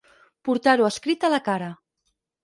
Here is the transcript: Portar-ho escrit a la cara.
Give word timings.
Portar-ho 0.47 0.87
escrit 0.87 1.25
a 1.29 1.31
la 1.33 1.39
cara. 1.49 1.67